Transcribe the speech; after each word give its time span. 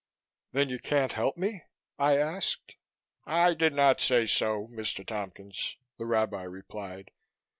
"Then 0.51 0.69
you 0.69 0.79
can't 0.79 1.13
help 1.13 1.37
me?" 1.37 1.61
I 1.99 2.17
asked. 2.17 2.75
"I 3.27 3.53
did 3.53 3.71
not 3.73 4.01
say 4.01 4.25
so, 4.25 4.67
Mr. 4.71 5.05
Tompkins," 5.05 5.77
the 5.99 6.07
Rabbi 6.07 6.41
replied. 6.41 7.11